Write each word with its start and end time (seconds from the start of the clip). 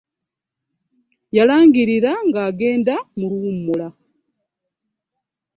Yalangirira 1.37 2.11
ng'agenda 2.27 2.95
mu 3.17 3.25
luwummula. 3.31 3.87